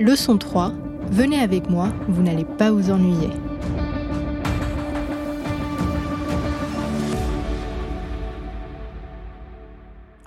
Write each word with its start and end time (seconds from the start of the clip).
Leçon 0.00 0.38
3. 0.38 0.72
Venez 1.10 1.40
avec 1.40 1.68
moi, 1.68 1.92
vous 2.06 2.22
n'allez 2.22 2.44
pas 2.44 2.70
vous 2.70 2.92
ennuyer. 2.92 3.30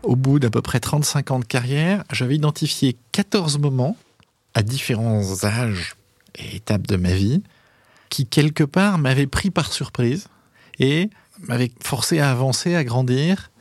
Au 0.04 0.18
bout 0.18 0.40
d'à 0.40 0.50
peu 0.50 0.62
près 0.62 0.82
35 0.82 1.32
ans 1.32 1.40
de 1.40 1.46
carrière, 1.46 2.04
j'avais 2.12 2.36
identifié 2.36 2.98
14 3.14 3.60
moments 3.60 3.96
à 4.56 4.62
différents 4.62 5.46
âges 5.46 5.96
et 6.36 6.58
étapes 6.58 6.86
de 6.86 6.98
ma 6.98 7.14
vie 7.14 7.42
qui, 8.10 8.26
quelque 8.26 8.66
part, 8.66 8.98
m'avaient 8.98 9.26
pris 9.26 9.52
par 9.52 9.72
surprise 9.72 10.28
et 10.80 11.10
m'avaient 11.40 11.72
forcé 11.82 12.20
à 12.20 12.30
avancer, 12.30 12.76
à 12.76 12.84
grandir. 12.84 13.52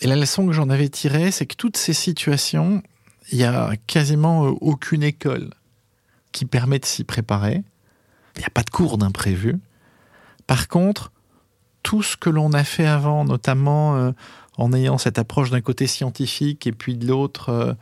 Et 0.00 0.08
la 0.08 0.16
leçon 0.16 0.48
que 0.48 0.52
j'en 0.52 0.68
avais 0.68 0.88
tirée, 0.88 1.30
c'est 1.30 1.46
que 1.46 1.54
toutes 1.54 1.76
ces 1.76 1.92
situations, 1.92 2.82
il 3.30 3.38
n'y 3.38 3.44
a 3.44 3.70
quasiment 3.86 4.46
euh, 4.46 4.54
aucune 4.60 5.04
école 5.04 5.50
qui 6.32 6.44
permet 6.44 6.78
de 6.78 6.84
s'y 6.84 7.04
préparer. 7.04 7.62
Il 8.36 8.40
n'y 8.40 8.44
a 8.44 8.50
pas 8.50 8.62
de 8.62 8.70
cours 8.70 8.98
d'imprévu. 8.98 9.58
Par 10.46 10.68
contre, 10.68 11.12
tout 11.82 12.02
ce 12.02 12.16
que 12.16 12.30
l'on 12.30 12.52
a 12.52 12.64
fait 12.64 12.86
avant, 12.86 13.24
notamment 13.24 13.96
euh, 13.96 14.12
en 14.58 14.72
ayant 14.72 14.98
cette 14.98 15.18
approche 15.18 15.50
d'un 15.50 15.60
côté 15.60 15.86
scientifique 15.86 16.66
et 16.66 16.72
puis 16.72 16.96
de 16.96 17.06
l'autre 17.06 17.48
euh, 17.48 17.74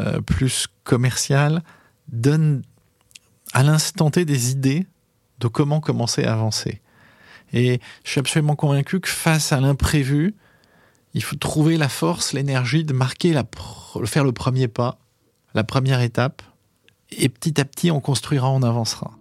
euh, 0.00 0.20
plus 0.20 0.66
commercial, 0.84 1.62
donne 2.08 2.62
à 3.52 3.62
l'instant 3.62 4.10
T 4.10 4.24
des 4.24 4.50
idées 4.50 4.86
de 5.40 5.48
comment 5.48 5.80
commencer 5.80 6.24
à 6.24 6.32
avancer. 6.32 6.80
Et 7.52 7.80
je 8.04 8.10
suis 8.10 8.18
absolument 8.18 8.56
convaincu 8.56 9.00
que 9.00 9.08
face 9.08 9.52
à 9.52 9.60
l'imprévu, 9.60 10.34
il 11.14 11.22
faut 11.22 11.36
trouver 11.36 11.76
la 11.76 11.88
force, 11.88 12.32
l'énergie 12.32 12.82
de 12.82 12.92
marquer, 12.92 13.32
la, 13.32 13.44
faire 14.04 14.24
le 14.24 14.32
premier 14.32 14.66
pas, 14.66 14.98
la 15.54 15.62
première 15.62 16.00
étape, 16.00 16.42
et 17.18 17.28
petit 17.28 17.60
à 17.60 17.64
petit 17.64 17.90
on 17.90 18.00
construira, 18.00 18.50
on 18.50 18.62
avancera. 18.62 19.12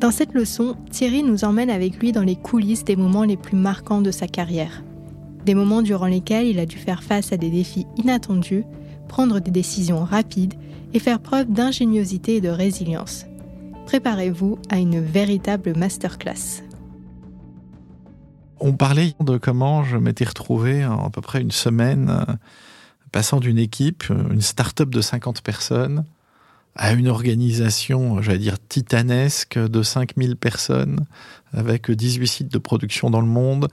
Dans 0.00 0.10
cette 0.10 0.34
leçon, 0.34 0.76
Thierry 0.90 1.22
nous 1.22 1.44
emmène 1.44 1.70
avec 1.70 1.98
lui 1.98 2.12
dans 2.12 2.22
les 2.22 2.36
coulisses 2.36 2.84
des 2.84 2.96
moments 2.96 3.22
les 3.24 3.36
plus 3.36 3.56
marquants 3.56 4.02
de 4.02 4.10
sa 4.10 4.26
carrière. 4.26 4.82
Des 5.46 5.54
moments 5.54 5.82
durant 5.82 6.06
lesquels 6.06 6.46
il 6.46 6.58
a 6.58 6.66
dû 6.66 6.76
faire 6.76 7.02
face 7.02 7.32
à 7.32 7.36
des 7.36 7.50
défis 7.50 7.86
inattendus, 7.96 8.64
prendre 9.08 9.40
des 9.40 9.50
décisions 9.50 10.04
rapides 10.04 10.54
et 10.92 10.98
faire 10.98 11.20
preuve 11.20 11.50
d'ingéniosité 11.50 12.36
et 12.36 12.40
de 12.40 12.48
résilience. 12.48 13.26
Préparez-vous 13.86 14.58
à 14.70 14.78
une 14.78 15.00
véritable 15.00 15.76
masterclass. 15.76 16.62
On 18.60 18.72
parlait 18.72 19.12
de 19.20 19.36
comment 19.36 19.84
je 19.84 19.96
m'étais 19.96 20.24
retrouvé 20.24 20.84
en 20.84 21.06
à 21.06 21.10
peu 21.10 21.20
près 21.20 21.40
une 21.40 21.50
semaine 21.50 22.10
euh, 22.10 22.32
passant 23.12 23.40
d'une 23.40 23.58
équipe, 23.58 24.04
une 24.10 24.40
start-up 24.40 24.90
de 24.90 25.00
50 25.00 25.42
personnes, 25.42 26.04
à 26.76 26.92
une 26.92 27.08
organisation, 27.08 28.20
j'allais 28.20 28.38
dire, 28.38 28.56
titanesque 28.68 29.58
de 29.58 29.82
5000 29.82 30.36
personnes, 30.36 31.06
avec 31.52 31.90
18 31.90 32.26
sites 32.26 32.52
de 32.52 32.58
production 32.58 33.10
dans 33.10 33.20
le 33.20 33.26
monde, 33.26 33.68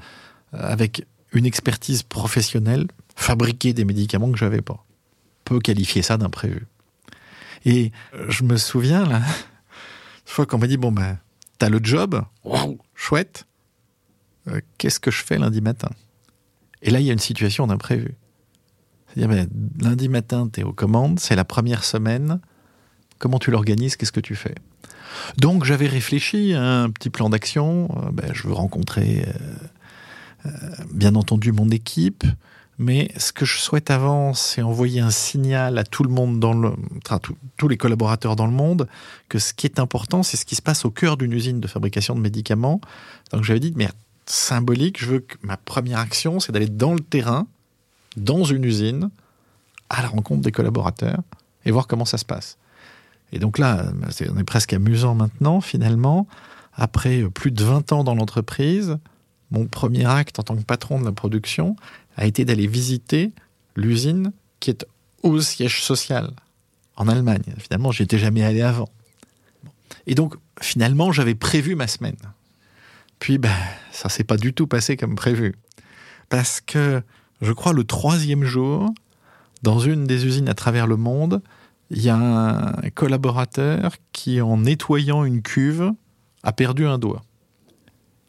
avec 0.53 1.05
une 1.33 1.45
expertise 1.45 2.03
professionnelle, 2.03 2.88
fabriquer 3.16 3.73
des 3.73 3.85
médicaments 3.85 4.31
que 4.31 4.38
j'avais 4.38 4.61
pas. 4.61 4.83
On 4.83 5.55
peut 5.55 5.59
qualifier 5.59 6.02
ça 6.02 6.17
d'imprévu. 6.17 6.67
Et 7.66 7.91
je 8.27 8.43
me 8.43 8.58
souviens, 8.58 9.05
là, 9.05 9.17
une 9.17 9.23
fois 10.25 10.45
qu'on 10.45 10.58
m'a 10.58 10.67
dit, 10.67 10.77
bon 10.77 10.91
ben, 10.91 11.17
t'as 11.58 11.69
le 11.69 11.80
job, 11.81 12.23
chouette, 12.95 13.45
euh, 14.47 14.61
qu'est-ce 14.77 14.99
que 14.99 15.11
je 15.11 15.23
fais 15.23 15.38
lundi 15.38 15.61
matin? 15.61 15.89
Et 16.81 16.89
là, 16.89 16.99
il 16.99 17.05
y 17.05 17.09
a 17.09 17.13
une 17.13 17.19
situation 17.19 17.67
d'imprévu. 17.67 18.15
C'est-à-dire, 19.08 19.30
ben, 19.30 19.49
lundi 19.80 20.09
matin, 20.09 20.49
tu 20.52 20.61
es 20.61 20.63
aux 20.63 20.73
commandes, 20.73 21.19
c'est 21.19 21.36
la 21.36 21.45
première 21.45 21.83
semaine, 21.83 22.39
comment 23.22 23.39
tu 23.39 23.52
l'organises, 23.52 23.95
qu'est-ce 23.95 24.11
que 24.11 24.19
tu 24.19 24.36
fais? 24.36 24.55
Donc 25.38 25.64
j'avais 25.64 25.88
réfléchi 25.88 26.53
à 26.53 26.81
un 26.81 26.89
petit 26.89 27.09
plan 27.09 27.30
d'action, 27.30 27.88
euh, 27.95 28.11
ben, 28.11 28.33
je 28.33 28.47
veux 28.47 28.53
rencontrer 28.53 29.25
euh, 30.45 30.49
bien 30.92 31.15
entendu 31.15 31.52
mon 31.52 31.70
équipe, 31.70 32.26
mais 32.80 33.11
ce 33.17 33.32
que 33.32 33.45
je 33.45 33.59
souhaite 33.59 33.92
avant, 33.92 34.33
c'est 34.33 34.64
envoyer 34.64 35.02
un 35.02 35.11
signal 35.11 35.77
à 35.77 35.83
tout 35.83 36.04
le 36.04 36.09
monde 36.09 36.39
dans 36.39 36.54
le, 36.54 36.73
tous 37.58 37.67
les 37.67 37.77
collaborateurs 37.77 38.36
dans 38.36 38.48
le 38.48 38.54
monde, 38.54 38.87
que 39.30 39.38
ce 39.38 39.53
qui 39.53 39.67
est 39.67 39.80
important, 39.80 40.23
c'est 40.23 40.36
ce 40.36 40.45
qui 40.45 40.55
se 40.55 40.64
passe 40.64 40.83
au 40.83 40.89
cœur 40.89 41.15
d'une 41.15 41.32
usine 41.32 41.59
de 41.59 41.67
fabrication 41.67 42.15
de 42.15 42.21
médicaments. 42.21 42.82
Donc 43.32 43.43
j'avais 43.43 43.59
dit, 43.59 43.73
mais 43.76 43.88
symbolique, 44.26 44.99
je 44.99 45.05
veux 45.05 45.20
que 45.20 45.36
ma 45.43 45.58
première 45.58 45.99
action, 45.99 46.39
c'est 46.39 46.52
d'aller 46.52 46.70
dans 46.70 46.93
le 46.93 47.02
terrain, 47.02 47.45
dans 48.17 48.43
une 48.43 48.65
usine, 48.65 49.11
à 49.92 50.02
la 50.02 50.08
rencontre 50.08 50.42
des 50.42 50.52
collaborateurs, 50.52 51.21
et 51.65 51.71
voir 51.71 51.86
comment 51.86 52.05
ça 52.05 52.17
se 52.17 52.26
passe. 52.26 52.58
Et 53.31 53.39
donc 53.39 53.58
là, 53.58 53.92
on 54.30 54.37
est 54.37 54.43
presque 54.43 54.73
amusant 54.73 55.15
maintenant, 55.15 55.61
finalement. 55.61 56.27
Après 56.73 57.23
plus 57.30 57.52
de 57.52 57.64
20 57.64 57.92
ans 57.92 58.03
dans 58.03 58.15
l'entreprise, 58.15 58.97
mon 59.52 59.67
premier 59.67 60.05
acte 60.05 60.39
en 60.39 60.43
tant 60.43 60.55
que 60.55 60.64
patron 60.64 60.99
de 60.99 61.05
la 61.05 61.11
production 61.11 61.75
a 62.15 62.25
été 62.25 62.45
d'aller 62.45 62.67
visiter 62.67 63.31
l'usine 63.75 64.31
qui 64.59 64.70
est 64.70 64.86
au 65.23 65.39
siège 65.39 65.83
social 65.83 66.31
en 66.95 67.08
Allemagne. 67.08 67.43
Finalement, 67.58 67.91
j'y 67.91 68.03
étais 68.03 68.17
jamais 68.17 68.43
allé 68.43 68.61
avant. 68.61 68.89
Et 70.08 70.15
donc, 70.15 70.36
finalement, 70.61 71.11
j'avais 71.11 71.36
prévu 71.36 71.75
ma 71.75 71.87
semaine. 71.87 72.17
Puis, 73.20 73.37
ben, 73.37 73.53
ça 73.91 74.09
s'est 74.09 74.23
pas 74.23 74.37
du 74.37 74.53
tout 74.53 74.67
passé 74.67 74.97
comme 74.97 75.15
prévu. 75.15 75.55
Parce 76.30 76.61
que, 76.61 77.02
je 77.41 77.52
crois, 77.52 77.73
le 77.73 77.83
troisième 77.83 78.43
jour, 78.43 78.89
dans 79.64 79.80
une 79.80 80.05
des 80.05 80.25
usines 80.25 80.49
à 80.49 80.53
travers 80.53 80.87
le 80.87 80.97
monde, 80.97 81.41
il 81.91 82.02
y 82.02 82.09
a 82.09 82.15
un 82.15 82.89
collaborateur 82.95 83.95
qui, 84.13 84.41
en 84.41 84.57
nettoyant 84.57 85.23
une 85.23 85.41
cuve, 85.41 85.91
a 86.41 86.53
perdu 86.53 86.87
un 86.87 86.97
doigt. 86.97 87.21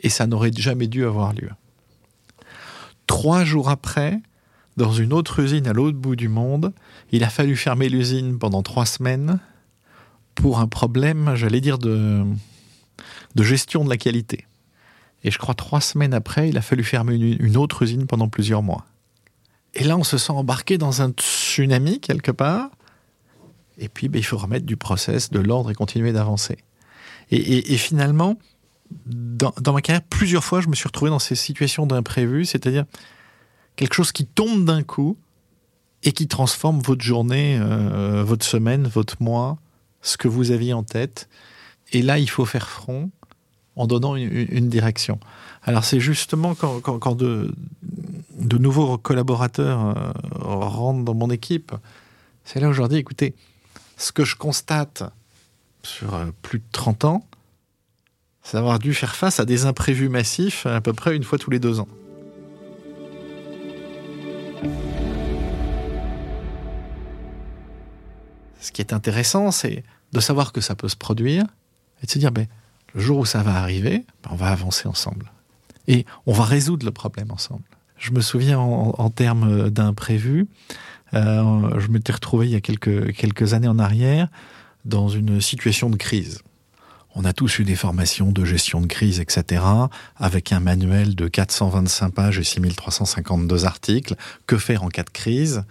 Et 0.01 0.09
ça 0.09 0.27
n'aurait 0.27 0.53
jamais 0.55 0.89
dû 0.89 1.07
avoir 1.07 1.33
lieu. 1.33 1.51
Trois 3.07 3.45
jours 3.45 3.69
après, 3.71 4.21
dans 4.77 4.93
une 4.93 5.13
autre 5.13 5.39
usine 5.39 5.67
à 5.67 5.73
l'autre 5.73 5.97
bout 5.97 6.17
du 6.17 6.29
monde, 6.29 6.73
il 7.13 7.25
a 7.25 7.31
fallu 7.31 7.57
fermer 7.57 7.89
l'usine 7.89 8.39
pendant 8.39 8.63
trois 8.63 8.87
semaines 8.87 9.39
pour 10.35 10.59
un 10.59 10.67
problème, 10.67 11.33
j'allais 11.35 11.61
dire, 11.61 11.79
de, 11.79 12.25
de 13.35 13.43
gestion 13.43 13.85
de 13.85 13.91
la 13.91 13.97
qualité. 13.97 14.47
Et 15.25 15.31
je 15.31 15.39
crois 15.39 15.55
trois 15.55 15.81
semaines 15.81 16.15
après, 16.15 16.49
il 16.49 16.57
a 16.59 16.63
fallu 16.63 16.83
fermer 16.83 17.15
une, 17.15 17.57
autre 17.57 17.83
usine 17.83 18.07
pendant 18.07 18.29
plusieurs 18.29 18.63
mois. 18.63 18.85
Et 19.75 19.85
là, 19.85 19.97
on 19.97 20.05
se 20.05 20.19
sent 20.19 20.33
embarqué 20.33 20.79
dans 20.79 21.01
un 21.01 21.11
tsunami 21.11 22.01
quelque 22.01 22.33
part. 22.33 22.71
Et 23.79 23.89
puis, 23.89 24.09
ben, 24.09 24.19
il 24.19 24.25
faut 24.25 24.37
remettre 24.37 24.67
du 24.67 24.77
process, 24.77 25.31
de 25.31 25.41
l'ordre 25.41 25.71
et 25.71 25.75
continuer 25.75 26.13
d'avancer. 26.13 26.59
Et, 27.31 27.79
finalement, 27.79 28.37
dans, 29.07 29.73
ma 29.73 29.81
carrière, 29.81 30.03
plusieurs 30.03 30.45
fois, 30.45 30.61
je 30.61 30.69
me 30.69 30.75
suis 30.75 30.87
retrouvé 30.87 31.11
dans 31.11 31.19
ces 31.19 31.35
situations 31.35 31.87
d'imprévu, 31.87 32.45
c'est-à-dire 32.45 32.85
quelque 33.77 33.95
chose 33.95 34.13
qui 34.13 34.27
tombe 34.27 34.67
d'un 34.67 34.83
coup 34.83 35.17
et 36.03 36.13
qui 36.13 36.29
transforme 36.29 36.81
votre 36.81 37.03
journée, 37.03 37.59
euh, 37.59 38.23
votre 38.23 38.45
semaine, 38.45 38.87
votre 38.87 39.23
mois, 39.23 39.57
ce 40.03 40.19
que 40.19 40.29
vous 40.29 40.51
aviez 40.51 40.75
en 40.75 40.83
tête. 40.83 41.31
Et 41.93 42.03
là, 42.03 42.19
il 42.19 42.29
faut 42.29 42.45
faire 42.45 42.69
front 42.69 43.11
en 43.77 43.87
donnant 43.87 44.17
une, 44.17 44.69
direction. 44.69 45.19
Alors 45.63 45.85
c'est 45.85 46.01
justement 46.01 46.55
quand, 46.55 47.15
de, 47.15 47.55
de, 48.39 48.59
nouveaux 48.59 48.99
collaborateurs 48.99 49.97
euh, 49.97 50.13
rentrent 50.41 51.05
dans 51.05 51.15
mon 51.15 51.31
équipe, 51.31 51.73
c'est 52.45 52.61
là 52.61 52.69
aujourd'hui, 52.69 52.99
écoutez, 52.99 53.35
ce 53.97 54.13
que 54.13 54.25
je 54.25 54.37
constate 54.37 55.05
sur 55.83 56.15
euh, 56.15 56.27
plus 56.43 56.59
de 56.59 56.65
30 56.73 57.05
ans, 57.05 57.27
c'est 58.43 58.57
d'avoir 58.57 58.79
dû 58.79 58.95
faire 58.95 59.15
face 59.15 59.41
à 59.41 59.45
des 59.45 59.67
imprévus 59.67 60.09
massifs 60.09 60.67
à 60.67 60.81
peu 60.81 60.93
près 60.93 61.15
une 61.15 61.25
fois 61.25 61.39
tous 61.39 61.51
les 61.51 61.59
deux 61.59 61.81
ans. 61.81 61.89
Ce 68.61 68.71
qui 68.71 68.81
est 68.81 68.93
intéressant, 68.93 69.51
c'est 69.51 69.85
de 70.13 70.21
savoir 70.21 70.53
que 70.53 70.61
ça 70.61 70.75
peut 70.75 70.89
se 70.89 70.97
produire 70.97 71.45
et 72.03 72.07
de 72.07 72.11
se 72.11 72.19
dire, 72.19 72.33
ben, 72.33 72.47
le 72.95 73.01
jour 73.01 73.19
où 73.19 73.25
ça 73.25 73.43
va 73.43 73.57
arriver, 73.57 74.05
ben, 74.23 74.31
on 74.33 74.37
va 74.37 74.49
avancer 74.49 74.89
ensemble. 74.89 75.31
Et 75.89 76.07
on 76.27 76.33
va 76.33 76.45
résoudre 76.45 76.87
le 76.87 76.93
problème 76.93 77.31
ensemble. 77.31 77.65
Je 77.99 78.11
me 78.11 78.21
souviens 78.21 78.59
en, 78.59 79.11
termes 79.11 79.71
d'imprévu, 79.71 80.49
euh, 81.15 81.81
je 81.81 81.89
m'étais 81.89 82.13
retrouvé 82.13 82.47
il 82.47 82.53
y 82.53 82.57
a 82.57 82.61
quelques, 82.61 83.13
quelques 83.13 83.55
années 83.55 83.69
en 83.69 83.79
arrière 83.79 84.29
dans 84.85 85.09
une 85.09 85.41
situation 85.41 85.91
de 85.91 85.97
crise. 85.97 86.43
On 87.15 87.25
a 87.25 87.33
tous 87.33 87.59
eu 87.59 87.65
des 87.65 87.77
formations 87.77 88.33
de 88.33 88.45
gestion 88.45 88.81
de 88.81 88.87
crise, 88.87 89.21
etc., 89.21 89.63
avec 90.17 90.51
un 90.53 90.61
manuel 90.61 91.15
de 91.15 91.29
425 91.29 92.11
pages 92.11 92.39
et 92.39 92.45
6352 92.45 93.67
articles. 93.67 94.15
Que 94.47 94.57
faire 94.57 94.83
en 94.83 94.89
cas 94.89 95.03
de 95.03 95.11
crise? 95.11 95.65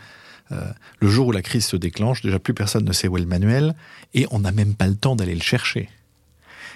Euh, 0.52 0.62
Le 1.00 1.08
jour 1.08 1.28
où 1.28 1.32
la 1.32 1.42
crise 1.42 1.66
se 1.66 1.78
déclenche, 1.78 2.22
déjà 2.22 2.38
plus 2.38 2.54
personne 2.54 2.86
ne 2.86 2.94
sait 2.94 3.08
où 3.08 3.18
est 3.18 3.22
le 3.22 3.26
manuel, 3.26 3.74
et 4.14 4.28
on 4.30 4.40
n'a 4.40 4.52
même 4.52 4.76
pas 4.76 4.88
le 4.88 4.96
temps 4.96 5.16
d'aller 5.16 5.34
le 5.34 5.42
chercher. 5.42 5.90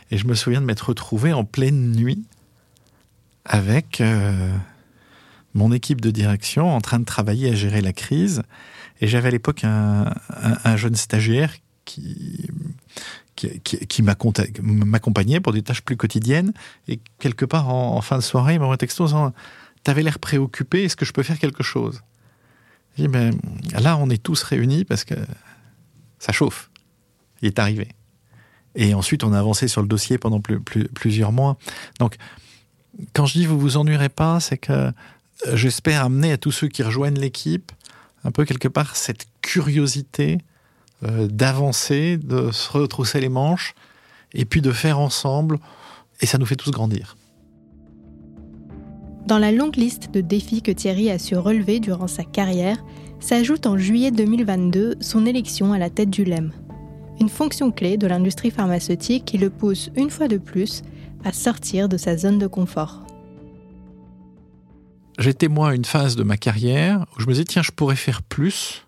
Et 0.09 0.17
je 0.17 0.25
me 0.25 0.33
souviens 0.33 0.61
de 0.61 0.65
m'être 0.65 0.89
retrouvé 0.89 1.31
en 1.33 1.43
pleine 1.43 1.91
nuit 1.91 2.23
avec 3.45 4.01
euh, 4.01 4.49
mon 5.55 5.71
équipe 5.71 6.01
de 6.01 6.11
direction 6.11 6.69
en 6.75 6.81
train 6.81 6.99
de 6.99 7.05
travailler 7.05 7.49
à 7.49 7.55
gérer 7.55 7.81
la 7.81 7.93
crise. 7.93 8.43
Et 9.01 9.07
j'avais 9.07 9.29
à 9.29 9.31
l'époque 9.31 9.63
un, 9.63 10.13
jeune 10.75 10.95
stagiaire 10.95 11.53
qui, 11.85 12.49
m'accompagnait 14.03 15.39
pour 15.39 15.53
des 15.53 15.63
tâches 15.63 15.81
plus 15.81 15.97
quotidiennes. 15.97 16.53
Et 16.87 16.99
quelque 17.19 17.45
part, 17.45 17.69
en, 17.69 17.99
fin 18.01 18.17
de 18.17 18.21
soirée, 18.21 18.55
il 18.55 18.59
m'envoie 18.59 18.75
un 18.75 18.77
texto 18.77 19.03
en 19.03 19.07
disant 19.07 19.33
T'avais 19.83 20.03
l'air 20.03 20.19
préoccupé, 20.19 20.83
est-ce 20.83 20.95
que 20.95 21.05
je 21.05 21.13
peux 21.13 21.23
faire 21.23 21.39
quelque 21.39 21.63
chose? 21.63 22.01
Je 22.97 23.03
dis 23.03 23.07
ben, 23.07 23.33
Là, 23.81 23.97
on 23.97 24.09
est 24.09 24.21
tous 24.21 24.43
réunis 24.43 24.83
parce 24.83 25.05
que 25.05 25.15
ça 26.19 26.33
chauffe. 26.33 26.69
Il 27.41 27.47
est 27.47 27.59
arrivé. 27.59 27.89
Et 28.75 28.93
ensuite, 28.93 29.23
on 29.23 29.31
a 29.31 29.39
avancé 29.39 29.69
sur 29.69 29.81
le 29.81 29.87
dossier 29.87 30.17
pendant 30.17 30.41
plusieurs 30.41 31.31
mois. 31.31 31.57
Donc, 31.99 32.17
quand 33.13 33.25
je 33.25 33.33
dis 33.33 33.45
vous 33.45 33.59
vous 33.59 33.77
ennuierez 33.77 34.09
pas, 34.09 34.39
c'est 34.39 34.57
que 34.57 34.91
j'espère 35.53 36.03
amener 36.03 36.31
à 36.31 36.37
tous 36.37 36.51
ceux 36.51 36.67
qui 36.67 36.83
rejoignent 36.83 37.19
l'équipe 37.19 37.71
un 38.25 38.31
peu 38.31 38.43
quelque 38.43 38.67
part 38.67 38.95
cette 38.95 39.27
curiosité 39.41 40.39
euh, 41.03 41.27
d'avancer, 41.27 42.17
de 42.17 42.51
se 42.51 42.71
retrousser 42.71 43.21
les 43.21 43.29
manches 43.29 43.75
et 44.33 44.45
puis 44.45 44.61
de 44.61 44.71
faire 44.71 44.99
ensemble. 44.99 45.59
Et 46.21 46.25
ça 46.25 46.37
nous 46.37 46.45
fait 46.45 46.55
tous 46.55 46.71
grandir. 46.71 47.15
Dans 49.27 49.37
la 49.37 49.51
longue 49.51 49.75
liste 49.75 50.11
de 50.11 50.21
défis 50.21 50.61
que 50.61 50.71
Thierry 50.71 51.09
a 51.09 51.19
su 51.19 51.35
relever 51.35 51.79
durant 51.79 52.07
sa 52.07 52.23
carrière, 52.23 52.83
s'ajoute 53.19 53.65
en 53.65 53.77
juillet 53.77 54.11
2022 54.11 54.95
son 54.99 55.25
élection 55.25 55.73
à 55.73 55.79
la 55.79 55.89
tête 55.89 56.09
du 56.09 56.25
LEM, 56.25 56.51
une 57.19 57.29
fonction 57.29 57.71
clé 57.71 57.97
de 57.97 58.07
l'industrie 58.07 58.51
pharmaceutique 58.51 59.25
qui 59.25 59.37
le 59.37 59.49
pousse 59.49 59.89
une 59.95 60.11
fois 60.11 60.27
de 60.27 60.37
plus 60.37 60.83
à 61.23 61.31
sortir 61.31 61.89
de 61.89 61.97
sa 61.97 62.17
zone 62.17 62.37
de 62.37 62.47
confort. 62.47 63.04
J'étais 65.17 65.47
moi 65.47 65.69
à 65.69 65.75
une 65.75 65.85
phase 65.85 66.15
de 66.15 66.23
ma 66.23 66.37
carrière 66.37 67.05
où 67.15 67.21
je 67.21 67.27
me 67.27 67.31
disais 67.31 67.45
tiens 67.45 67.61
je 67.61 67.71
pourrais 67.71 67.95
faire 67.95 68.21
plus 68.21 68.85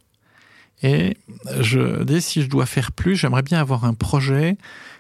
et 0.84 1.18
je 1.60 2.04
dis 2.04 2.22
si 2.22 2.42
je 2.42 2.50
dois 2.50 2.66
faire 2.66 2.92
plus 2.92 3.16
j'aimerais 3.16 3.44
bien 3.44 3.60
avoir 3.60 3.86
un 3.86 3.94
projet 3.94 4.58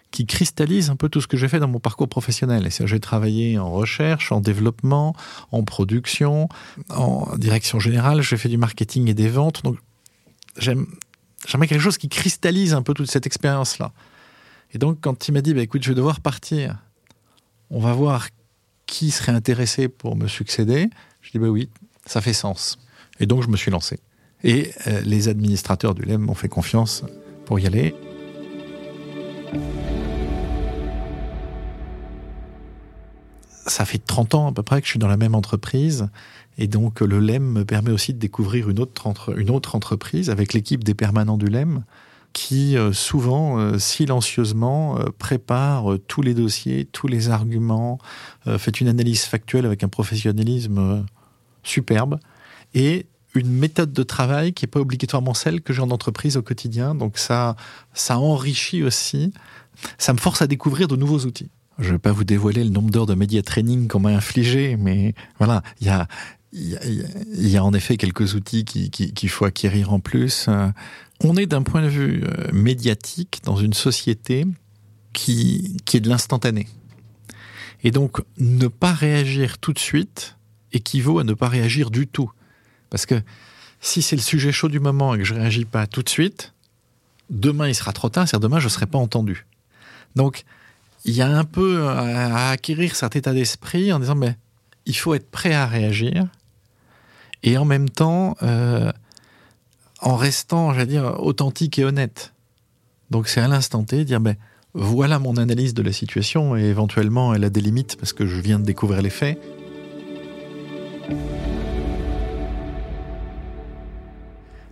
qui 0.09 0.25
cristallise 0.25 0.89
un 0.89 0.95
peu 0.95 1.09
tout 1.09 1.19
ce 1.19 1.27
que 1.27 1.35
j'ai 1.35 1.49
fait 1.49 1.59
dans 1.59 1.67
mon 1.67 1.81
parcours 1.81 2.07
professionnel. 2.07 2.69
J'ai 2.85 2.99
travaillé 3.01 3.59
en 3.59 3.69
recherche, 3.71 4.31
en 4.31 4.39
développement, 4.39 5.13
en 5.51 5.63
production, 5.63 6.47
en 6.89 7.35
direction 7.35 7.81
générale, 7.81 8.21
j'ai 8.21 8.37
fait 8.37 8.47
du 8.47 8.57
marketing 8.57 9.09
et 9.09 9.13
des 9.13 9.27
ventes. 9.27 9.63
Donc 9.63 9.77
j'aime 10.57 10.87
J'aimerais 11.45 11.67
quelque 11.67 11.81
chose 11.81 11.97
qui 11.97 12.09
cristallise 12.09 12.73
un 12.73 12.81
peu 12.81 12.93
toute 12.93 13.09
cette 13.09 13.25
expérience-là. 13.25 13.91
Et 14.73 14.77
donc, 14.77 14.99
quand 15.01 15.27
il 15.27 15.33
m'a 15.33 15.41
dit, 15.41 15.53
bah, 15.53 15.61
écoute, 15.61 15.83
je 15.83 15.89
vais 15.89 15.95
devoir 15.95 16.19
partir, 16.19 16.77
on 17.69 17.79
va 17.79 17.93
voir 17.93 18.27
qui 18.85 19.11
serait 19.11 19.31
intéressé 19.31 19.87
pour 19.87 20.15
me 20.15 20.27
succéder, 20.27 20.89
je 21.27 21.31
dis, 21.33 21.39
bah 21.39 21.49
oui, 21.49 21.69
ça 22.05 22.21
fait 22.21 22.33
sens. 22.33 22.79
Et 23.19 23.25
donc, 23.25 23.43
je 23.43 23.49
me 23.49 23.57
suis 23.57 23.69
lancé. 23.69 23.99
Et 24.43 24.71
euh, 24.87 25.01
les 25.01 25.27
administrateurs 25.27 25.93
du 25.93 26.03
LEM 26.03 26.21
m'ont 26.21 26.35
fait 26.35 26.47
confiance 26.47 27.03
pour 27.45 27.59
y 27.59 27.67
aller. 27.67 27.93
Ça 33.65 33.83
fait 33.83 33.97
30 33.97 34.35
ans 34.35 34.47
à 34.47 34.53
peu 34.53 34.63
près 34.63 34.79
que 34.79 34.85
je 34.87 34.91
suis 34.91 34.99
dans 34.99 35.09
la 35.09 35.17
même 35.17 35.35
entreprise 35.35 36.07
et 36.57 36.67
donc 36.67 37.01
le 37.01 37.19
LEM 37.19 37.43
me 37.43 37.65
permet 37.65 37.91
aussi 37.91 38.13
de 38.13 38.19
découvrir 38.19 38.69
une 38.69 38.79
autre, 38.79 39.75
entreprise 39.75 40.29
avec 40.29 40.53
l'équipe 40.53 40.83
des 40.83 40.93
permanents 40.93 41.37
du 41.37 41.47
LEM 41.47 41.83
qui 42.31 42.77
euh, 42.77 42.93
souvent 42.93 43.59
euh, 43.59 43.77
silencieusement 43.77 44.99
prépare 45.17 45.97
tous 46.07 46.21
les 46.21 46.33
dossiers, 46.33 46.85
tous 46.85 47.07
les 47.07 47.29
arguments, 47.29 47.99
fait 48.57 48.79
une 48.79 48.87
analyse 48.87 49.23
factuelle 49.23 49.65
avec 49.65 49.83
un 49.83 49.89
professionnalisme 49.89 51.05
superbe 51.67 52.19
et 52.73 53.07
une 53.35 53.51
méthode 53.51 53.93
de 53.93 54.03
travail 54.03 54.53
qui 54.53 54.65
n'est 54.65 54.69
pas 54.69 54.79
obligatoirement 54.79 55.33
celle 55.33 55.61
que 55.61 55.73
j'ai 55.73 55.81
en 55.81 55.91
entreprise 55.91 56.37
au 56.37 56.41
quotidien. 56.41 56.95
Donc 56.95 57.17
ça, 57.17 57.55
ça 57.93 58.17
enrichit 58.19 58.83
aussi, 58.83 59.33
ça 59.97 60.13
me 60.13 60.17
force 60.17 60.41
à 60.41 60.47
découvrir 60.47 60.87
de 60.87 60.95
nouveaux 60.95 61.19
outils. 61.19 61.51
Je 61.79 61.89
ne 61.89 61.93
vais 61.93 61.99
pas 61.99 62.11
vous 62.11 62.23
dévoiler 62.23 62.63
le 62.63 62.71
nombre 62.71 62.89
d'heures 62.89 63.05
de 63.05 63.13
média 63.13 63.41
training 63.43 63.87
qu'on 63.87 63.99
m'a 63.99 64.09
infligé, 64.09 64.77
mais 64.77 65.13
voilà, 65.37 65.61
il 65.79 65.87
y 65.87 65.89
a, 65.91 66.07
y, 66.51 67.57
a 67.57 67.63
en 67.63 67.73
effet 67.73 67.97
quelques 67.97 68.33
outils 68.33 68.65
qu'il 68.65 69.29
faut 69.29 69.45
acquérir 69.45 69.93
en 69.93 69.99
plus. 69.99 70.49
On 71.23 71.35
est 71.35 71.45
d'un 71.45 71.61
point 71.61 71.83
de 71.83 71.87
vue 71.87 72.23
euh, 72.23 72.51
médiatique 72.51 73.41
dans 73.43 73.57
une 73.57 73.73
société 73.73 74.45
qui, 75.13 75.77
qui 75.85 75.97
est 75.97 75.99
de 75.99 76.09
l'instantané. 76.09 76.67
Et 77.83 77.91
donc, 77.91 78.21
ne 78.37 78.67
pas 78.67 78.93
réagir 78.93 79.59
tout 79.59 79.73
de 79.73 79.79
suite 79.79 80.36
équivaut 80.73 81.19
à 81.19 81.23
ne 81.23 81.33
pas 81.33 81.47
réagir 81.47 81.91
du 81.91 82.07
tout. 82.07 82.31
Parce 82.89 83.05
que 83.05 83.21
si 83.81 84.01
c'est 84.01 84.15
le 84.15 84.21
sujet 84.21 84.51
chaud 84.51 84.69
du 84.69 84.79
moment 84.79 85.15
et 85.15 85.19
que 85.19 85.23
je 85.23 85.33
ne 85.33 85.39
réagis 85.39 85.65
pas 85.65 85.87
tout 85.87 86.03
de 86.03 86.09
suite, 86.09 86.53
demain 87.29 87.67
il 87.67 87.75
sera 87.75 87.93
trop 87.93 88.09
tard, 88.09 88.27
c'est-à-dire 88.27 88.49
demain 88.49 88.59
je 88.59 88.65
ne 88.65 88.71
serai 88.71 88.85
pas 88.85 88.97
entendu. 88.97 89.45
Donc, 90.15 90.43
il 91.05 91.13
y 91.13 91.21
a 91.21 91.27
un 91.27 91.45
peu 91.45 91.87
à 91.87 92.49
acquérir 92.49 92.95
cet 92.95 93.15
état 93.15 93.33
d'esprit 93.33 93.93
en 93.93 93.99
disant, 93.99 94.15
mais 94.15 94.35
il 94.85 94.95
faut 94.95 95.13
être 95.13 95.29
prêt 95.29 95.53
à 95.53 95.65
réagir 95.65 96.27
et 97.43 97.57
en 97.57 97.65
même 97.65 97.89
temps 97.89 98.35
euh, 98.41 98.91
en 100.01 100.15
restant, 100.15 100.73
j'allais 100.73 100.87
dire, 100.87 101.15
authentique 101.19 101.79
et 101.79 101.85
honnête. 101.85 102.33
Donc 103.09 103.27
c'est 103.27 103.41
à 103.41 103.47
l'instant 103.47 103.83
T 103.83 104.03
dire, 104.05 104.19
voilà 104.73 105.19
mon 105.19 105.37
analyse 105.37 105.73
de 105.73 105.81
la 105.81 105.93
situation 105.93 106.55
et 106.57 106.63
éventuellement 106.63 107.33
elle 107.33 107.43
a 107.43 107.49
des 107.49 107.61
limites 107.61 107.95
parce 107.97 108.13
que 108.13 108.25
je 108.25 108.39
viens 108.39 108.59
de 108.59 108.65
découvrir 108.65 109.01
les 109.01 109.09
faits. 109.09 109.39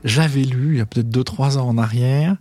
J'avais 0.03 0.43
lu, 0.43 0.73
il 0.73 0.77
y 0.77 0.81
a 0.81 0.85
peut-être 0.85 1.09
2-3 1.09 1.57
ans 1.57 1.67
en 1.67 1.77
arrière, 1.79 2.37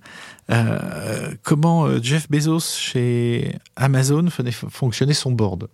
euh, 0.50 1.34
comment 1.42 1.86
euh, 1.86 1.98
Jeff 2.02 2.30
Bezos 2.30 2.76
chez 2.78 3.56
Amazon 3.76 4.28
faisait 4.28 4.52
fonctionner 4.52 5.14
son 5.14 5.32
board. 5.32 5.68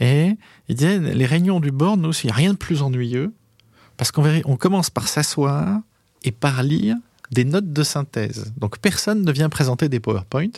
Et 0.00 0.36
il 0.68 0.74
disait, 0.74 0.98
les 0.98 1.26
réunions 1.26 1.60
du 1.60 1.70
board, 1.70 2.00
nous, 2.00 2.12
il 2.22 2.26
n'y 2.26 2.32
a 2.32 2.34
rien 2.34 2.52
de 2.52 2.58
plus 2.58 2.82
ennuyeux 2.82 3.32
parce 3.96 4.10
qu'on 4.10 4.24
on 4.44 4.56
commence 4.56 4.90
par 4.90 5.06
s'asseoir 5.06 5.80
et 6.24 6.32
par 6.32 6.64
lire 6.64 6.96
des 7.30 7.44
notes 7.44 7.72
de 7.72 7.82
synthèse. 7.82 8.52
Donc 8.56 8.78
personne 8.78 9.22
ne 9.22 9.32
vient 9.32 9.48
présenter 9.48 9.88
des 9.88 10.00
PowerPoint. 10.00 10.50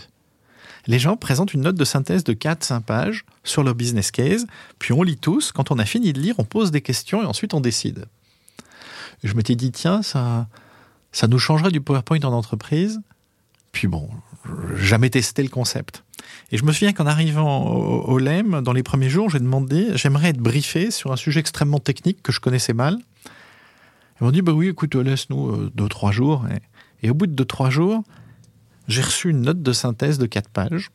Les 0.86 0.98
gens 0.98 1.16
présentent 1.16 1.54
une 1.54 1.62
note 1.62 1.76
de 1.76 1.84
synthèse 1.84 2.24
de 2.24 2.32
4-5 2.32 2.82
pages 2.82 3.24
sur 3.44 3.62
leur 3.62 3.74
business 3.74 4.10
case, 4.10 4.46
puis 4.78 4.92
on 4.92 5.02
lit 5.02 5.16
tous. 5.18 5.52
Quand 5.52 5.70
on 5.70 5.78
a 5.78 5.84
fini 5.84 6.12
de 6.12 6.20
lire, 6.20 6.34
on 6.38 6.44
pose 6.44 6.70
des 6.70 6.80
questions 6.80 7.22
et 7.22 7.26
ensuite 7.26 7.54
on 7.54 7.60
décide. 7.60 8.06
je 9.22 9.34
m'étais 9.34 9.56
dit, 9.56 9.72
tiens, 9.72 10.02
ça, 10.02 10.48
ça 11.12 11.26
nous 11.26 11.38
changerait 11.38 11.70
du 11.70 11.80
PowerPoint 11.80 12.20
en 12.22 12.32
entreprise. 12.32 13.00
Puis 13.72 13.88
bon, 13.88 14.08
jamais 14.74 15.10
testé 15.10 15.42
le 15.42 15.48
concept. 15.48 16.02
Et 16.52 16.56
je 16.56 16.64
me 16.64 16.72
souviens 16.72 16.92
qu'en 16.92 17.06
arrivant 17.06 17.66
au, 17.68 18.18
LEM, 18.18 18.60
dans 18.62 18.72
les 18.72 18.82
premiers 18.82 19.08
jours, 19.08 19.30
j'ai 19.30 19.38
demandé, 19.38 19.88
j'aimerais 19.94 20.30
être 20.30 20.38
briefé 20.38 20.90
sur 20.90 21.12
un 21.12 21.16
sujet 21.16 21.40
extrêmement 21.40 21.78
technique 21.78 22.22
que 22.22 22.32
je 22.32 22.40
connaissais 22.40 22.72
mal. 22.72 22.98
Ils 24.20 24.24
m'ont 24.24 24.30
dit, 24.30 24.42
bah 24.42 24.52
oui, 24.52 24.68
écoute, 24.68 24.94
laisse-nous 24.94 25.50
euh, 25.50 25.70
deux, 25.74 25.88
trois 25.88 26.12
jours. 26.12 26.44
Et, 27.02 27.10
au 27.10 27.14
bout 27.14 27.26
de 27.26 27.32
deux, 27.32 27.44
trois 27.44 27.70
jours, 27.70 28.02
j'ai 28.90 29.02
reçu 29.02 29.30
une 29.30 29.42
note 29.42 29.62
de 29.62 29.72
synthèse 29.72 30.18
de 30.18 30.26
quatre 30.26 30.48
pages. 30.48 30.90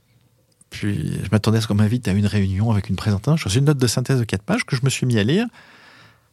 Puis 0.69 1.13
je 1.23 1.29
m'attendais 1.31 1.59
à 1.59 1.61
ce 1.61 1.67
qu'on 1.67 1.75
m'invite 1.75 2.07
à 2.07 2.11
une 2.11 2.25
réunion 2.25 2.71
avec 2.71 2.89
une 2.89 2.95
présentation. 2.95 3.37
J'ai 3.37 3.45
reçu 3.45 3.59
une 3.59 3.65
note 3.65 3.77
de 3.77 3.87
synthèse 3.87 4.19
de 4.19 4.25
quatre 4.25 4.43
pages 4.43 4.65
que 4.65 4.75
je 4.75 4.81
me 4.83 4.89
suis 4.89 5.05
mis 5.05 5.17
à 5.17 5.23
lire. 5.23 5.47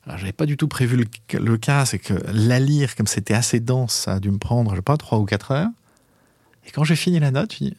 Alors, 0.04 0.18
j'avais 0.18 0.32
pas 0.32 0.46
du 0.46 0.56
tout 0.56 0.66
prévu 0.66 0.96
le, 1.32 1.56
cas, 1.56 1.86
c'est 1.86 2.00
que 2.00 2.14
la 2.32 2.58
lire, 2.58 2.96
comme 2.96 3.06
c'était 3.06 3.34
assez 3.34 3.60
dense, 3.60 3.94
ça 3.94 4.14
a 4.14 4.20
dû 4.20 4.32
me 4.32 4.38
prendre, 4.38 4.72
je 4.72 4.76
sais 4.76 4.82
pas, 4.82 4.96
trois 4.96 5.18
ou 5.18 5.24
quatre 5.24 5.52
heures. 5.52 5.68
Et 6.66 6.72
quand 6.72 6.82
j'ai 6.82 6.96
fini 6.96 7.20
la 7.20 7.30
note, 7.30 7.52
je 7.52 7.58
dis, 7.58 7.76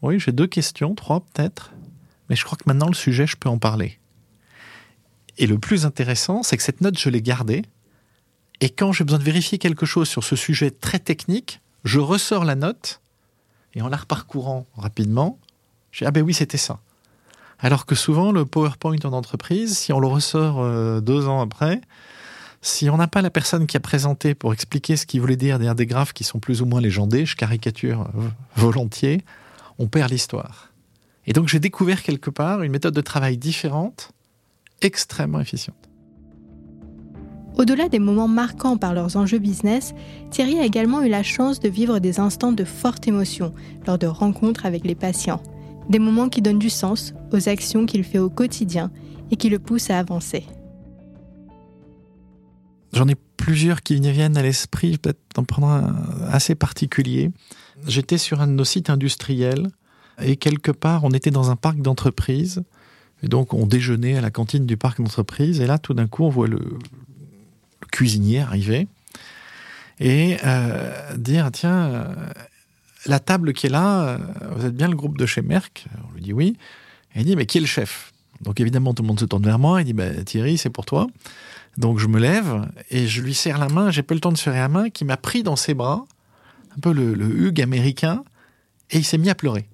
oui, 0.00 0.18
j'ai 0.18 0.32
deux 0.32 0.46
questions, 0.46 0.94
trois 0.94 1.20
peut-être, 1.20 1.72
mais 2.30 2.36
je 2.36 2.44
crois 2.44 2.56
que 2.56 2.64
maintenant 2.66 2.88
le 2.88 2.94
sujet, 2.94 3.26
je 3.26 3.36
peux 3.36 3.50
en 3.50 3.58
parler. 3.58 3.98
Et 5.36 5.46
le 5.46 5.58
plus 5.58 5.84
intéressant, 5.84 6.42
c'est 6.42 6.56
que 6.56 6.62
cette 6.62 6.80
note, 6.80 6.98
je 6.98 7.10
l'ai 7.10 7.20
gardée, 7.20 7.66
et 8.62 8.70
quand 8.70 8.92
j'ai 8.92 9.04
besoin 9.04 9.18
de 9.18 9.24
vérifier 9.24 9.58
quelque 9.58 9.84
chose 9.84 10.08
sur 10.08 10.24
ce 10.24 10.36
sujet 10.36 10.70
très 10.70 10.98
technique, 10.98 11.60
je 11.86 12.00
ressors 12.00 12.44
la 12.44 12.56
note 12.56 13.00
et 13.74 13.80
en 13.80 13.88
la 13.88 13.96
reparcourant 13.96 14.66
rapidement, 14.76 15.38
je 15.92 16.00
dis 16.00 16.06
Ah 16.06 16.10
ben 16.10 16.22
oui, 16.22 16.34
c'était 16.34 16.58
ça. 16.58 16.80
Alors 17.58 17.86
que 17.86 17.94
souvent, 17.94 18.32
le 18.32 18.44
PowerPoint 18.44 18.98
en 19.04 19.12
entreprise, 19.12 19.78
si 19.78 19.92
on 19.92 20.00
le 20.00 20.06
ressort 20.06 20.60
euh, 20.60 21.00
deux 21.00 21.26
ans 21.26 21.40
après, 21.40 21.80
si 22.60 22.90
on 22.90 22.96
n'a 22.96 23.06
pas 23.06 23.22
la 23.22 23.30
personne 23.30 23.66
qui 23.66 23.76
a 23.76 23.80
présenté 23.80 24.34
pour 24.34 24.52
expliquer 24.52 24.96
ce 24.96 25.06
qu'il 25.06 25.20
voulait 25.20 25.36
dire 25.36 25.58
derrière 25.58 25.74
des 25.74 25.86
graphes 25.86 26.12
qui 26.12 26.24
sont 26.24 26.40
plus 26.40 26.60
ou 26.60 26.66
moins 26.66 26.80
légendés, 26.80 27.24
je 27.24 27.36
caricature 27.36 28.02
euh, 28.16 28.28
volontiers, 28.56 29.24
on 29.78 29.86
perd 29.86 30.10
l'histoire. 30.10 30.72
Et 31.26 31.32
donc 31.32 31.48
j'ai 31.48 31.60
découvert 31.60 32.02
quelque 32.02 32.30
part 32.30 32.62
une 32.62 32.72
méthode 32.72 32.94
de 32.94 33.00
travail 33.00 33.36
différente, 33.38 34.10
extrêmement 34.82 35.40
efficiente. 35.40 35.85
Au-delà 37.56 37.88
des 37.88 37.98
moments 37.98 38.28
marquants 38.28 38.76
par 38.76 38.92
leurs 38.92 39.16
enjeux 39.16 39.38
business, 39.38 39.94
Thierry 40.30 40.58
a 40.58 40.66
également 40.66 41.02
eu 41.02 41.08
la 41.08 41.22
chance 41.22 41.58
de 41.58 41.70
vivre 41.70 42.00
des 42.00 42.20
instants 42.20 42.52
de 42.52 42.64
forte 42.64 43.08
émotion 43.08 43.54
lors 43.86 43.96
de 43.96 44.06
rencontres 44.06 44.66
avec 44.66 44.84
les 44.84 44.94
patients. 44.94 45.42
Des 45.88 45.98
moments 45.98 46.28
qui 46.28 46.42
donnent 46.42 46.58
du 46.58 46.68
sens 46.68 47.14
aux 47.32 47.48
actions 47.48 47.86
qu'il 47.86 48.04
fait 48.04 48.18
au 48.18 48.28
quotidien 48.28 48.90
et 49.30 49.36
qui 49.36 49.48
le 49.48 49.58
poussent 49.58 49.88
à 49.88 49.98
avancer. 49.98 50.44
J'en 52.92 53.08
ai 53.08 53.14
plusieurs 53.38 53.82
qui 53.82 54.00
viennent 54.00 54.36
à 54.36 54.42
l'esprit, 54.42 54.98
peut-être 54.98 55.38
en 55.38 55.44
prendre 55.44 55.68
un 55.68 56.28
assez 56.30 56.54
particulier. 56.54 57.30
J'étais 57.86 58.18
sur 58.18 58.42
un 58.42 58.48
de 58.48 58.52
nos 58.52 58.64
sites 58.64 58.90
industriels 58.90 59.68
et 60.20 60.36
quelque 60.36 60.72
part, 60.72 61.04
on 61.04 61.10
était 61.10 61.30
dans 61.30 61.50
un 61.50 61.56
parc 61.56 61.80
d'entreprise. 61.80 62.62
Et 63.22 63.28
donc, 63.28 63.54
on 63.54 63.66
déjeunait 63.66 64.16
à 64.18 64.20
la 64.20 64.30
cantine 64.30 64.66
du 64.66 64.76
parc 64.76 65.00
d'entreprise. 65.00 65.62
Et 65.62 65.66
là, 65.66 65.78
tout 65.78 65.94
d'un 65.94 66.06
coup, 66.06 66.24
on 66.24 66.28
voit 66.28 66.48
le, 66.48 66.60
le 67.82 67.86
cuisinier 67.86 68.40
arriver 68.40 68.88
et 69.98 70.36
euh, 70.44 71.16
dire 71.16 71.50
tiens, 71.52 71.84
euh, 71.86 72.14
la 73.06 73.18
table 73.18 73.52
qui 73.52 73.66
est 73.66 73.70
là, 73.70 74.02
euh, 74.02 74.18
vous 74.56 74.66
êtes 74.66 74.76
bien 74.76 74.88
le 74.88 74.96
groupe 74.96 75.16
de 75.16 75.26
chez 75.26 75.42
Merck? 75.42 75.86
On 76.08 76.14
lui 76.14 76.22
dit 76.22 76.32
oui. 76.32 76.56
Et 77.14 77.20
il 77.20 77.24
dit 77.24 77.36
mais 77.36 77.46
qui 77.46 77.58
est 77.58 77.62
le 77.62 77.66
chef? 77.66 78.12
Donc 78.42 78.60
évidemment, 78.60 78.92
tout 78.92 79.02
le 79.02 79.08
monde 79.08 79.20
se 79.20 79.24
tourne 79.24 79.44
vers 79.44 79.58
moi. 79.58 79.80
Il 79.80 79.84
dit 79.84 79.92
bah, 79.94 80.12
Thierry, 80.24 80.58
c'est 80.58 80.70
pour 80.70 80.84
toi. 80.84 81.06
Donc 81.78 81.98
je 81.98 82.06
me 82.06 82.18
lève 82.18 82.68
et 82.90 83.06
je 83.06 83.22
lui 83.22 83.34
serre 83.34 83.58
la 83.58 83.68
main. 83.68 83.90
J'ai 83.90 84.02
pas 84.02 84.14
le 84.14 84.20
temps 84.20 84.32
de 84.32 84.38
serrer 84.38 84.58
la 84.58 84.68
main, 84.68 84.90
qui 84.90 85.04
m'a 85.04 85.16
pris 85.16 85.42
dans 85.42 85.56
ses 85.56 85.74
bras, 85.74 86.04
un 86.76 86.80
peu 86.80 86.92
le, 86.92 87.14
le 87.14 87.26
Hugues 87.26 87.62
américain, 87.62 88.24
et 88.90 88.98
il 88.98 89.04
s'est 89.04 89.18
mis 89.18 89.30
à 89.30 89.34
pleurer. 89.34 89.66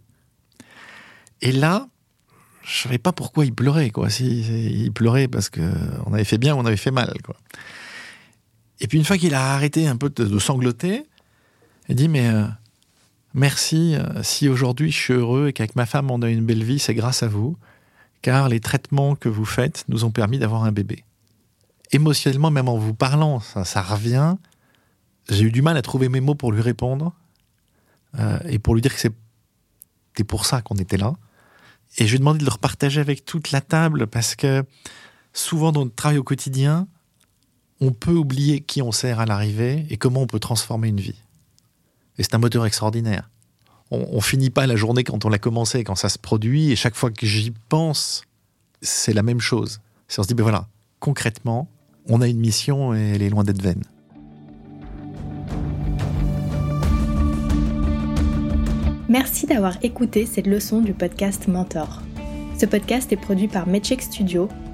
Et 1.41 1.51
là, 1.51 1.89
je 2.65 2.83
savais 2.83 2.99
pas 2.99 3.13
pourquoi 3.13 3.45
il 3.45 3.53
pleurait, 3.53 3.91
quoi. 3.91 4.11
Si, 4.11 4.43
il 4.85 4.93
pleurait 4.93 5.27
parce 5.27 5.51
que 5.51 5.61
on 6.07 6.13
avait 6.13 6.25
fait 6.25 6.39
bien 6.39 6.55
ou 6.55 6.59
on 6.59 6.67
avait 6.67 6.77
fait 6.77 6.93
mal, 6.93 7.13
quoi. 7.25 7.37
Et 8.83 8.89
puis 8.89 8.99
une 8.99 9.05
fois 9.05 9.17
qu'il 9.17 9.35
a 9.35 9.55
arrêté 9.55 9.87
un 9.87 9.97
peu 9.97 10.11
de, 10.11 10.39
sangloter, 10.39 11.07
il 11.89 11.95
dit 11.95 12.09
mais 12.09 12.29
euh, 12.29 12.45
merci. 13.33 13.95
Euh, 13.95 14.23
si 14.25 14.49
aujourd'hui 14.49 14.91
je 14.91 14.99
suis 14.99 15.15
heureux 15.15 15.49
et 15.49 15.53
qu'avec 15.53 15.77
ma 15.77 15.87
femme 15.87 16.11
on 16.11 16.21
a 16.21 16.29
une 16.29 16.45
belle 16.45 16.65
vie, 16.65 16.81
c'est 16.81 16.93
grâce 16.93 17.23
à 17.23 17.29
vous, 17.29 17.57
car 18.23 18.49
les 18.49 18.59
traitements 18.59 19.15
que 19.15 19.29
vous 19.29 19.45
faites 19.45 19.85
nous 19.89 20.05
ont 20.05 20.11
permis 20.11 20.41
d'avoir 20.41 20.65
un 20.65 20.73
bébé. 20.73 21.05
Émotionnellement, 21.93 22.51
même 22.51 22.69
en 22.69 22.77
vous 22.77 22.93
parlant, 22.93 23.39
ça, 23.39 23.65
ça 23.65 23.83
revient. 23.83 24.35
J'ai 25.29 25.45
eu 25.45 25.53
du 25.53 25.63
mal 25.63 25.77
à 25.77 25.83
trouver 25.83 26.09
mes 26.09 26.21
mots 26.21 26.35
pour 26.35 26.51
lui 26.51 26.61
répondre 26.61 27.15
euh, 28.19 28.41
et 28.49 28.59
pour 28.59 28.75
lui 28.75 28.83
dire 28.83 28.93
que 28.93 29.01
c'était 29.01 30.25
pour 30.27 30.45
ça 30.45 30.61
qu'on 30.61 30.75
était 30.75 30.97
là. 30.97 31.15
Et 31.99 32.07
je 32.07 32.11
lui 32.11 32.17
ai 32.17 32.19
demandé 32.19 32.41
de 32.41 32.45
le 32.45 32.51
repartager 32.51 33.01
avec 33.01 33.25
toute 33.25 33.53
la 33.53 33.61
table 33.61 34.09
parce 34.09 34.35
que 34.35 34.65
souvent 35.33 35.71
dans 35.71 35.85
notre 35.85 35.95
travail 35.95 36.19
au 36.19 36.25
quotidien, 36.25 36.89
on 37.83 37.91
peut 37.91 38.15
oublier 38.15 38.61
qui 38.61 38.81
on 38.81 38.93
sert 38.93 39.19
à 39.19 39.27
l'arrivée 39.27 39.85
et 39.91 39.97
comment 39.97 40.23
on 40.23 40.27
peut 40.29 40.39
transformer 40.39 40.89
une 40.89 41.01
vie. 41.01 41.21
Et 42.17 42.23
c'est 42.23 42.35
un 42.37 42.39
moteur 42.39 42.65
extraordinaire. 42.65 43.29
On, 43.91 44.07
on 44.13 44.21
finit 44.21 44.51
pas 44.51 44.69
la 44.69 44.77
journée 44.77 45.03
quand 45.03 45.25
on 45.25 45.29
l'a 45.29 45.39
commencé, 45.39 45.83
quand 45.83 45.97
ça 45.97 46.09
se 46.09 46.19
produit, 46.19 46.71
et 46.71 46.77
chaque 46.77 46.95
fois 46.95 47.11
que 47.11 47.27
j'y 47.27 47.53
pense, 47.69 48.23
c'est 48.83 49.13
la 49.13 49.25
même 49.25 49.41
chose. 49.41 49.81
C'est 50.07 50.21
on 50.21 50.23
se 50.23 50.29
dit, 50.29 50.35
ben 50.35 50.45
voilà, 50.45 50.69
concrètement, 51.01 51.69
on 52.07 52.21
a 52.21 52.29
une 52.29 52.39
mission 52.39 52.95
et 52.95 53.01
elle 53.15 53.23
est 53.23 53.31
loin 53.31 53.43
d'être 53.43 53.61
vaine. 53.61 53.83
Merci 59.09 59.47
d'avoir 59.47 59.77
écouté 59.83 60.25
cette 60.25 60.47
leçon 60.47 60.81
du 60.81 60.95
podcast 60.95 61.49
Mentor. 61.49 62.01
Ce 62.61 62.65
podcast 62.65 63.13
est 63.13 63.17
produit 63.17 63.49
par 63.49 63.67
Medcheck 63.67 64.03
Studio 64.03 64.49